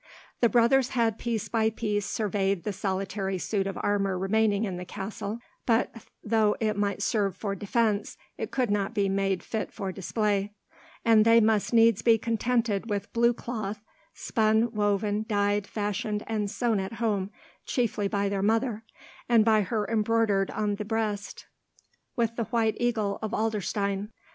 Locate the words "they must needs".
11.23-12.01